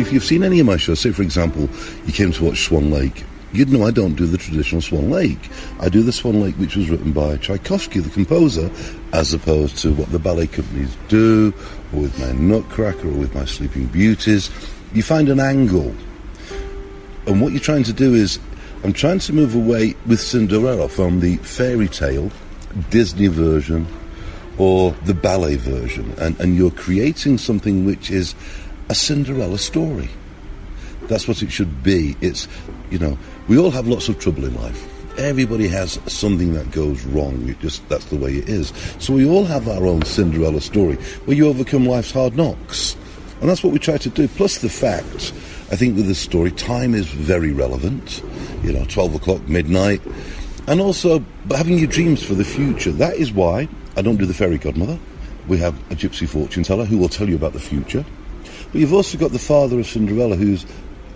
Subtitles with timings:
[0.00, 1.68] If you've seen any of my shows, say for example,
[2.06, 3.22] you came to watch Swan Lake,
[3.52, 5.50] you'd know I don't do the traditional Swan Lake.
[5.78, 8.70] I do the Swan Lake which was written by Tchaikovsky, the composer,
[9.12, 11.52] as opposed to what the ballet companies do,
[11.92, 14.48] or with my Nutcracker, or with my Sleeping Beauties.
[14.94, 15.94] You find an angle.
[17.26, 18.38] And what you're trying to do is,
[18.82, 22.32] I'm trying to move away with Cinderella from the fairy tale,
[22.88, 23.86] Disney version,
[24.56, 28.34] or the ballet version, and, and you're creating something which is
[28.90, 30.10] a Cinderella story.
[31.02, 32.16] That's what it should be.
[32.20, 32.48] It's,
[32.90, 34.88] you know, we all have lots of trouble in life.
[35.16, 37.48] Everybody has something that goes wrong.
[37.48, 38.72] It just that's the way it is.
[38.98, 42.96] So we all have our own Cinderella story where you overcome life's hard knocks,
[43.40, 44.26] and that's what we try to do.
[44.26, 45.32] Plus the fact,
[45.70, 48.22] I think with this story, time is very relevant.
[48.64, 50.00] You know, twelve o'clock, midnight,
[50.66, 52.90] and also having your dreams for the future.
[52.90, 54.98] That is why I don't do the fairy godmother.
[55.46, 58.04] We have a gypsy fortune teller who will tell you about the future.
[58.72, 60.64] But you've also got the father of Cinderella who's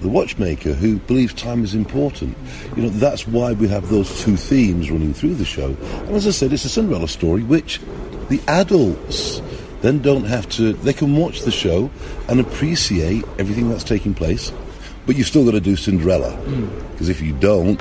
[0.00, 2.36] the watchmaker who believes time is important.
[2.76, 5.76] You know, that's why we have those two themes running through the show.
[6.06, 7.80] And as I said, it's a Cinderella story which
[8.28, 9.40] the adults
[9.80, 11.90] then don't have to, they can watch the show
[12.28, 14.52] and appreciate everything that's taking place.
[15.06, 16.32] But you've still got to do Cinderella.
[16.32, 16.90] Hmm.
[16.92, 17.80] Because if you don't,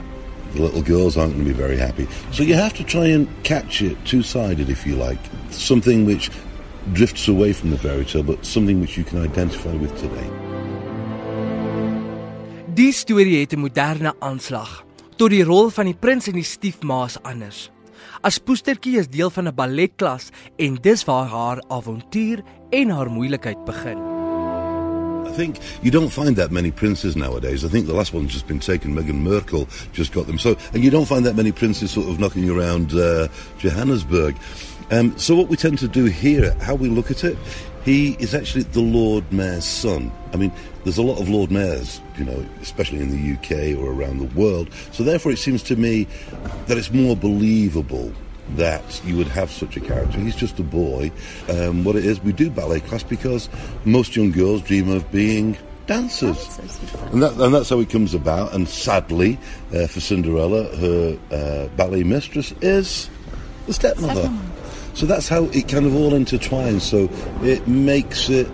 [0.54, 2.08] the little girls aren't going to be very happy.
[2.32, 5.18] So you have to try and catch it two sided, if you like.
[5.50, 6.30] Something which
[6.92, 10.30] drifts away from the fairy tale, but something which you can identify with today.
[12.74, 14.84] Die storie het 'n moderne aanslag
[15.16, 17.70] tot die rol van die prins en die stiefmaas anders.
[18.22, 23.66] As poestertjie is deel van 'n balletklas en dis waar haar avontuur en haar moeilikheid
[23.66, 24.13] begin.
[25.26, 27.66] I think you don't find that many princes nowadays.
[27.66, 28.94] I think the last one's just been taken.
[28.94, 30.38] Meghan Markle just got them.
[30.38, 34.36] So, and you don't find that many princes sort of knocking around uh, Johannesburg.
[34.92, 37.38] Um, so, what we tend to do here, how we look at it,
[37.84, 40.12] he is actually the Lord Mayor's son.
[40.34, 40.52] I mean,
[40.84, 44.40] there's a lot of Lord Mayors, you know, especially in the UK or around the
[44.40, 44.72] world.
[44.92, 46.08] So, therefore, it seems to me
[46.68, 48.14] that it's more believable
[48.52, 50.20] that you would have such a character.
[50.20, 51.12] He's just a boy.
[51.50, 53.50] Um, what it is, we do ballet class because
[53.86, 56.60] most young girls dream of being dancers.
[57.12, 58.54] And, that, and that's how it comes about.
[58.54, 59.38] And sadly,
[59.74, 63.10] uh, for Cinderella, her uh, ballet mistress is
[63.66, 64.32] the stepmother.
[64.94, 66.82] So that's how it kind of all intertwines.
[66.82, 67.10] So
[67.44, 68.48] it makes it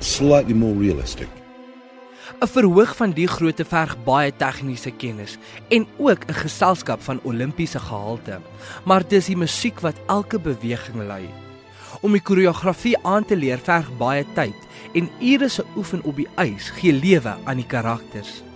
[0.00, 1.28] slightly more realistic.
[2.40, 7.78] 'n Verhoog van die grootte verg baie tegniese kennis en ook 'n geselskap van Olimpiese
[7.78, 8.40] gehalte.
[8.84, 11.28] Maar dis die musiek wat elke beweging lei.
[12.00, 14.60] Om die koreografie aan te leer verg baie tyd
[14.94, 18.47] en ure se oefen op die ys gee lewe aan die karakters.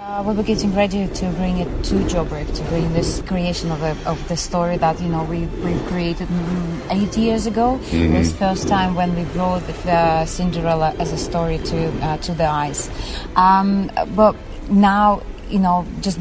[0.00, 3.82] Uh, we were getting ready to bring it to Joburg to bring this creation of,
[3.82, 7.78] a, of the story that you know we we created mm, eight years ago.
[7.92, 12.16] It was first time when we brought the uh, Cinderella as a story to uh,
[12.16, 12.88] to the eyes.
[13.36, 14.36] Um, but
[14.70, 16.18] now you know just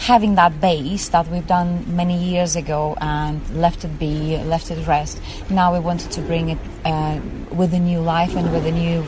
[0.00, 4.86] having that base that we've done many years ago and left it be, left it
[4.86, 5.20] rest.
[5.50, 7.20] Now we wanted to bring it uh,
[7.52, 9.04] with a new life and with a new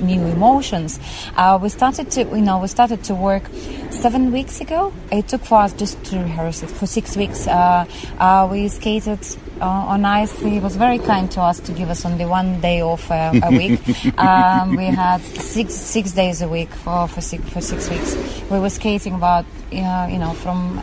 [0.00, 1.00] new emotions.
[1.36, 3.42] Uh, we started to, you know, we started to work
[3.90, 4.92] seven weeks ago.
[5.10, 7.48] It took for us just to rehearse it for six weeks.
[7.48, 7.84] Uh,
[8.18, 9.18] uh, we skated
[9.60, 10.38] uh, on ice.
[10.38, 13.50] He was very kind to us to give us only one day off uh, a
[13.50, 13.80] week.
[14.18, 18.16] um, we had six six days a week for for six, for six weeks.
[18.50, 20.80] We were skating about uh, you know from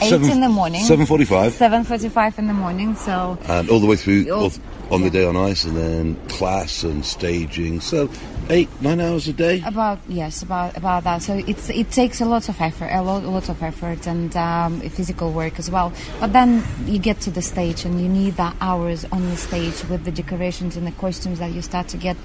[0.00, 0.84] eight Seven- in the morning.
[0.84, 1.52] 7:45.
[1.52, 2.94] Seven forty-five in the morning.
[2.96, 4.52] So And all the way through all,
[4.90, 7.80] on the day on ice and then class and staging.
[7.80, 8.08] So
[8.50, 9.62] eight, nine hours a day.
[9.64, 11.22] About yes, about about that.
[11.22, 14.36] So it's it takes a lot of effort, a lot, a lot of effort, and
[14.36, 15.92] um, physical work as well.
[16.20, 19.84] But then you get to the stage, and you need that hours on the stage
[19.88, 22.16] with the decorations and the costumes that you start to get.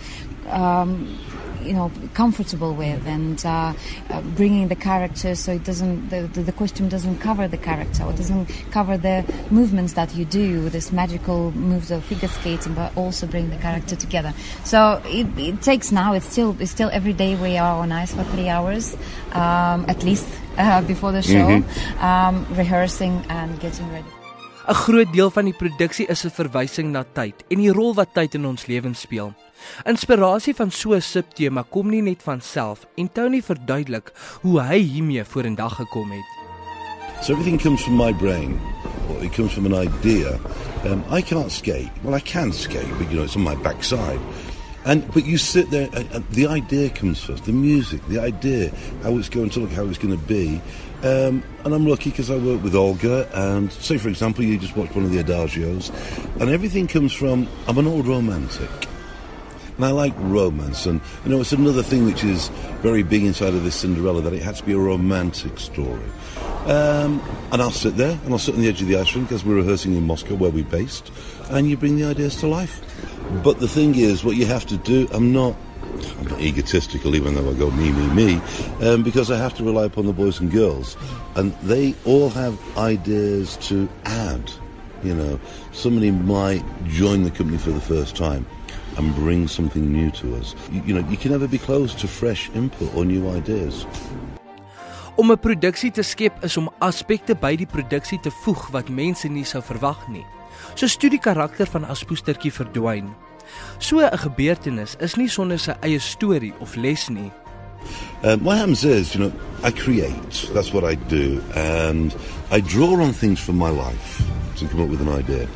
[0.49, 1.19] Um,
[1.63, 3.73] you know, comfortable with, and uh,
[4.09, 8.03] uh, bringing the character so it doesn't the, the, the costume doesn't cover the character
[8.03, 12.95] or doesn't cover the movements that you do, this magical moves of figure skating, but
[12.97, 14.33] also bring the character together.
[14.63, 16.13] So it, it takes now.
[16.13, 18.95] It's still it's still every day we are on ice for three hours,
[19.33, 20.27] um, at least
[20.57, 21.63] uh, before the show,
[21.99, 24.07] um, rehearsing and getting ready.
[24.67, 28.13] 'n Groot deel van die produksie is 'n verwysing na tyd en die rol wat
[28.13, 29.31] tyd in ons lewens speel.
[29.85, 34.11] Inspirasie van so 'n subtema kom nie net van self en Tony verduidelik
[34.41, 36.37] hoe hy hiermee vorendag gekom het.
[37.21, 38.59] So everything comes from my brain,
[39.09, 40.39] or it comes from an idea.
[40.85, 41.89] Um, I can't skate.
[42.03, 44.19] Well, I can skate, but you know it's on my backside.
[44.85, 47.45] And but you sit there, and, and the idea comes first.
[47.45, 48.71] The music, the idea,
[49.03, 50.61] how it's going to look, how it's going to be.
[51.03, 54.77] Um, and I'm lucky because I work with Olga, and say for example, you just
[54.77, 55.91] watch one of the adagios,
[56.39, 57.47] and everything comes from.
[57.67, 58.69] I'm an old romantic.
[59.77, 60.87] And I like romance.
[60.87, 62.49] And, you know, it's another thing which is
[62.81, 66.09] very big inside of this Cinderella that it had to be a romantic story.
[66.65, 67.21] Um,
[67.51, 69.45] and I'll sit there and I'll sit on the edge of the ice rink as
[69.45, 71.11] we're rehearsing in Moscow, where we're based,
[71.49, 72.81] and you bring the ideas to life.
[73.43, 75.55] But the thing is, what you have to do, I'm not
[76.19, 78.41] I'm not egotistical, even though I go me, me, me,
[78.81, 80.97] um, because I have to rely upon the boys and girls,
[81.35, 84.51] and they all have ideas to add.
[85.03, 85.39] You know,
[85.71, 88.45] somebody might join the company for the first time
[88.97, 90.55] and bring something new to us.
[90.71, 93.85] You, you know, you can never be close to fresh input or new ideas.
[95.15, 99.27] Om 'n produksie te skep is om aspekte by die produksie te voeg wat mense
[99.27, 100.25] nie sou verwag nie.
[100.75, 103.13] So studie karakter van Aspoestertjie verdwyn.
[103.79, 107.31] So 'n gebeurtenis is nie sonder sy eie storie of les nie.
[108.23, 109.31] Um, what happens is, you know,
[109.63, 110.49] I create.
[110.53, 112.15] That's what I do, and
[112.51, 114.23] I draw on things from my life
[114.57, 115.47] to come up with an idea.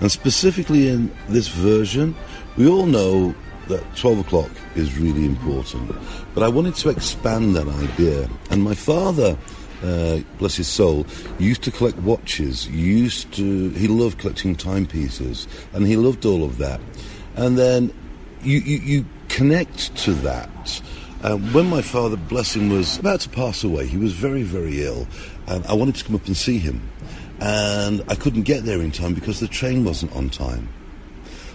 [0.00, 2.14] And specifically in this version,
[2.56, 3.34] we all know
[3.68, 5.94] that 12 o'clock is really important.
[6.34, 8.28] But I wanted to expand that idea.
[8.50, 9.36] And my father,
[9.82, 11.06] uh, bless his soul,
[11.38, 12.68] used to collect watches.
[12.68, 16.80] Used to, he loved collecting timepieces, and he loved all of that.
[17.34, 17.92] And then
[18.42, 20.82] you, you, you connect to that.
[21.22, 24.84] Um, when my father, bless him, was about to pass away, he was very, very
[24.84, 25.08] ill,
[25.46, 26.80] and I wanted to come up and see him.
[27.40, 30.68] And I couldn't get there in time because the train wasn't on time.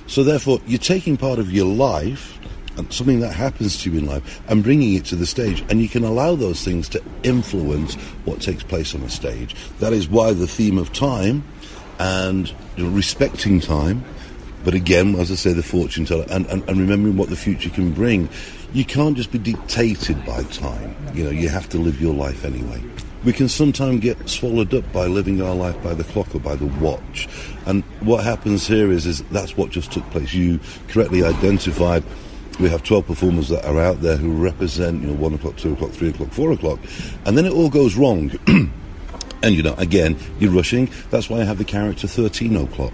[0.08, 2.38] So therefore, you're taking part of your life
[2.78, 5.82] and something that happens to you in life and bringing it to the stage and
[5.82, 7.96] you can allow those things to influence
[8.26, 11.44] what takes place on a stage that is why the theme of time
[12.00, 14.04] and respecting time
[14.64, 17.70] but again as i say the fortune teller and, and, and remembering what the future
[17.70, 18.30] can bring
[18.74, 22.46] you can't just be dictated by time you know you have to live your life
[22.46, 22.82] anyway
[23.24, 26.56] we can sometimes get swallowed up by living our life by the clock or by
[26.56, 27.30] the watch.
[27.68, 30.34] And what happens here is, is that's what just took place.
[30.34, 32.04] You correctly identified
[32.60, 35.74] we have 12 performers that are out there who represent, you know, 1 o'clock, 2
[35.74, 36.80] o'clock, 3 o'clock, 4 o'clock.
[37.26, 38.32] And then it all goes wrong.
[38.48, 40.90] and, you know, again, you're rushing.
[41.10, 42.94] That's why I have the character 13 o'clock.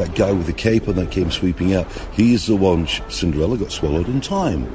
[0.00, 1.86] That guy with the cape and that came sweeping out.
[2.14, 4.66] He's the one Cinderella got swallowed in time.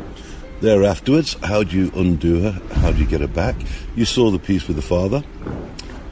[0.61, 2.51] There afterwards, how do you undo her?
[2.75, 3.55] How do you get her back?
[3.95, 5.23] You saw the piece with the father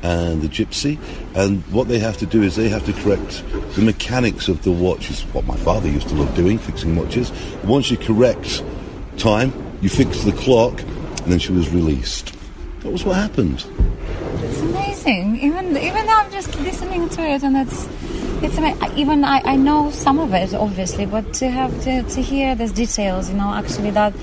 [0.02, 0.98] and the gypsy,
[1.36, 3.44] and what they have to do is they have to correct
[3.76, 7.32] the mechanics of the watch, is what my father used to love doing, fixing watches.
[7.64, 8.64] Once you correct
[9.18, 12.36] time, you fix the clock, and then she was released.
[12.80, 13.64] That was what happened.
[14.40, 15.38] It's amazing.
[15.40, 17.88] Even even though I'm just listening to it, and it's
[18.44, 18.60] it's
[18.98, 22.72] even I, I know some of it obviously, but to have to, to hear these
[22.72, 24.14] details, you know, actually that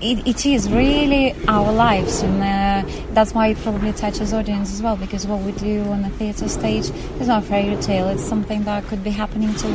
[0.00, 4.82] it, it is really our lives, and uh, that's why it probably touches audience as
[4.82, 4.96] well.
[4.96, 8.84] Because what we do on a theatre stage is not fairy tale; it's something that
[8.88, 9.68] could be happening to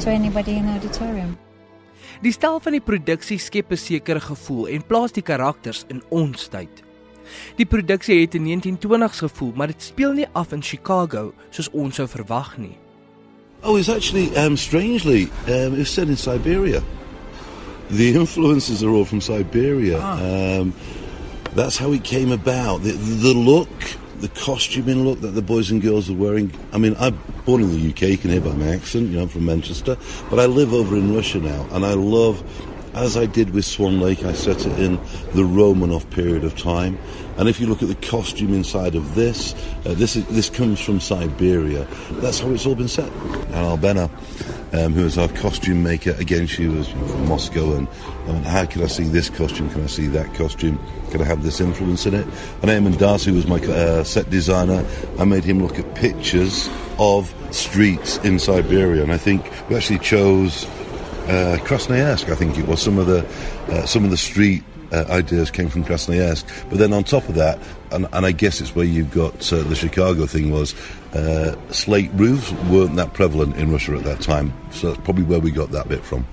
[0.00, 1.36] to anybody in the auditorium.
[2.22, 6.48] Die stel van die produksie skep 'n sekere gevoel en plaas die karakters in ons
[6.48, 6.82] tyd.
[7.56, 11.94] Die produksie het in 1920s gevoel, maar dit speel nie af in Chicago soos ons
[11.94, 12.83] sou verwag nie.
[13.64, 16.82] Oh, it's actually um, strangely um, it's set in Siberia.
[17.88, 19.98] The influences are all from Siberia.
[20.02, 20.60] Ah.
[20.60, 20.74] Um,
[21.52, 22.82] that's how it came about.
[22.82, 23.70] The, the look,
[24.20, 26.52] the costuming look that the boys and girls are wearing.
[26.72, 28.02] I mean, I'm born in the UK.
[28.02, 29.08] You can hear by my accent.
[29.10, 29.96] You know, I'm from Manchester,
[30.28, 32.42] but I live over in Russia now, and I love
[32.94, 34.96] as I did with Swan Lake, I set it in
[35.34, 36.98] the Romanov period of time.
[37.36, 40.80] And if you look at the costume inside of this, uh, this is, this comes
[40.80, 41.86] from Siberia.
[42.12, 43.10] That's how it's all been set.
[43.10, 44.08] And Albena,
[44.72, 47.76] um, who is our costume maker, again, she was from Moscow.
[47.76, 47.88] And,
[48.46, 49.68] how can I see this costume?
[49.70, 50.78] Can I see that costume?
[51.10, 52.24] Can I have this influence in it?
[52.62, 54.86] And Eamon Darcy was my uh, set designer.
[55.18, 59.02] I made him look at pictures of streets in Siberia.
[59.02, 60.66] And I think we actually chose
[61.26, 62.82] uh, Krasnoyarsk, I think it was.
[62.82, 63.24] Some of the
[63.68, 64.62] uh, some of the street
[64.92, 67.58] uh, ideas came from Krasnoyarsk, but then on top of that,
[67.92, 70.74] and, and I guess it's where you've got uh, the Chicago thing was
[71.14, 75.40] uh, slate roofs weren't that prevalent in Russia at that time, so that's probably where
[75.40, 76.26] we got that bit from.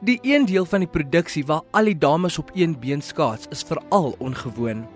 [0.00, 3.64] Die een deel van die produksie waar al die dames op een been skaats is
[3.66, 4.86] veral ongewoon.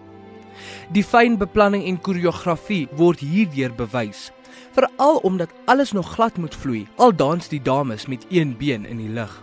[0.94, 4.30] Die fyn beplanning en koreografie word hierdeur bewys
[4.72, 6.86] veral omdat alles nog glad moet vloei.
[6.96, 9.42] Al dans die dames met een been in die lug.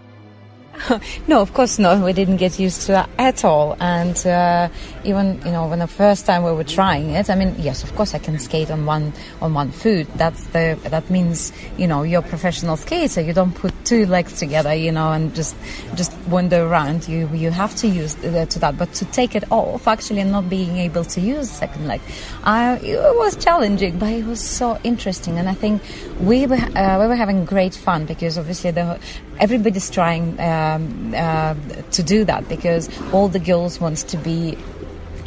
[1.27, 2.03] no, of course not.
[2.03, 3.75] We didn't get used to that at all.
[3.79, 4.69] And uh,
[5.03, 7.95] even you know, when the first time we were trying it, I mean, yes, of
[7.95, 10.07] course I can skate on one on one foot.
[10.15, 13.21] That's the that means you know you're a professional skater.
[13.21, 15.55] You don't put two legs together, you know, and just
[15.95, 17.07] just wander around.
[17.07, 20.31] You you have to use the, to that, but to take it off, actually, and
[20.31, 22.01] not being able to use second leg,
[22.43, 25.81] I, it was challenging, but it was so interesting, and I think
[26.19, 28.99] we were uh, we were having great fun because obviously the
[29.39, 31.55] everybody's trying um, uh,
[31.91, 34.57] to do that because all the girls wants to be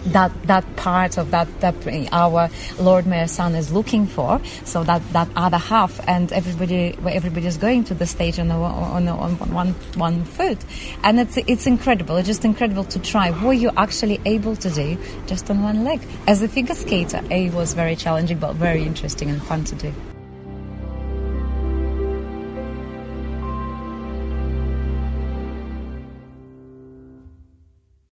[0.06, 1.74] that that part of that that
[2.12, 4.40] our Lord Mayor's son is looking for.
[4.64, 8.60] So that that other half, and everybody everybody is going to the stage on, a,
[8.60, 10.58] on, a, on one one foot,
[11.02, 12.16] and it's it's incredible.
[12.16, 16.00] It's just incredible to try what you're actually able to do just on one leg.
[16.26, 20.11] As a figure skater, it was very challenging, but very interesting and fun to do.